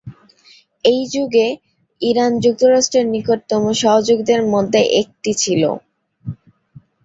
এই 0.85 1.01
যুগে, 1.13 1.47
ইরান 2.01 2.31
যুক্তরাষ্ট্রের 2.39 3.05
নিকটতম 3.07 3.63
সহযোগীদের 3.81 4.41
মধ্যে 4.53 4.81
একটি 5.01 5.31
ছিল। 5.35 5.63